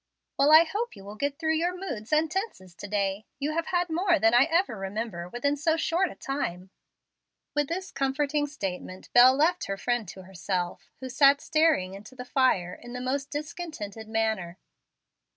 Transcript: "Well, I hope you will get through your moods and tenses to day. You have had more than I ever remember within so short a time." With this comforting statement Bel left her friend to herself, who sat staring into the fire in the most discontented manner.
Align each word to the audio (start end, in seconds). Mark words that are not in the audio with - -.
"Well, 0.39 0.51
I 0.51 0.63
hope 0.63 0.95
you 0.95 1.05
will 1.05 1.13
get 1.15 1.37
through 1.37 1.53
your 1.53 1.77
moods 1.77 2.11
and 2.11 2.31
tenses 2.31 2.73
to 2.73 2.87
day. 2.87 3.27
You 3.37 3.51
have 3.53 3.67
had 3.67 3.87
more 3.87 4.17
than 4.17 4.33
I 4.33 4.45
ever 4.45 4.75
remember 4.75 5.29
within 5.29 5.55
so 5.55 5.77
short 5.77 6.09
a 6.09 6.15
time." 6.15 6.71
With 7.53 7.67
this 7.67 7.91
comforting 7.91 8.47
statement 8.47 9.13
Bel 9.13 9.35
left 9.35 9.65
her 9.65 9.77
friend 9.77 10.07
to 10.07 10.23
herself, 10.23 10.89
who 11.01 11.07
sat 11.09 11.39
staring 11.39 11.93
into 11.93 12.15
the 12.15 12.25
fire 12.25 12.73
in 12.73 12.93
the 12.93 12.99
most 12.99 13.29
discontented 13.29 14.07
manner. 14.09 14.57